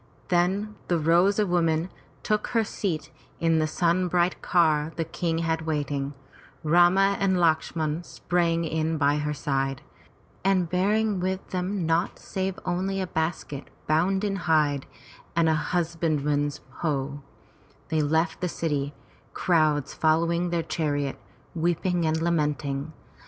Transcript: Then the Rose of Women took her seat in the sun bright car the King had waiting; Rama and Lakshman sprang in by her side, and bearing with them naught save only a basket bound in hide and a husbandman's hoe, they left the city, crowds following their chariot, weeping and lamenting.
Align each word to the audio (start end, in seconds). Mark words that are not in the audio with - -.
Then 0.29 0.77
the 0.87 0.97
Rose 0.97 1.37
of 1.37 1.47
Women 1.49 1.91
took 2.23 2.47
her 2.47 2.63
seat 2.63 3.11
in 3.39 3.59
the 3.59 3.67
sun 3.67 4.07
bright 4.07 4.41
car 4.41 4.91
the 4.95 5.05
King 5.05 5.37
had 5.37 5.67
waiting; 5.67 6.15
Rama 6.63 7.17
and 7.19 7.37
Lakshman 7.37 8.03
sprang 8.03 8.65
in 8.65 8.97
by 8.97 9.17
her 9.17 9.35
side, 9.35 9.83
and 10.43 10.67
bearing 10.67 11.19
with 11.19 11.47
them 11.51 11.85
naught 11.85 12.17
save 12.17 12.57
only 12.65 12.99
a 12.99 13.05
basket 13.05 13.67
bound 13.85 14.23
in 14.23 14.37
hide 14.37 14.87
and 15.35 15.47
a 15.47 15.53
husbandman's 15.53 16.61
hoe, 16.77 17.19
they 17.89 18.01
left 18.01 18.41
the 18.41 18.49
city, 18.49 18.95
crowds 19.35 19.93
following 19.93 20.49
their 20.49 20.63
chariot, 20.63 21.19
weeping 21.53 22.07
and 22.07 22.23
lamenting. 22.23 22.91